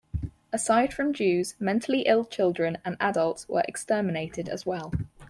[0.51, 4.91] Aside from Jews, mentally ill children and adults were exterminated as well.